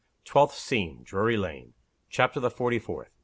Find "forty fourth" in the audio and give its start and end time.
2.49-3.11